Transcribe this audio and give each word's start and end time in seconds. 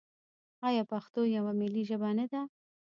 آیا 0.67 0.83
پښتو 0.91 1.21
یوه 1.37 1.51
ملي 1.59 1.83
ژبه 1.89 2.09
نه 2.19 2.25
ده؟ 2.31 2.41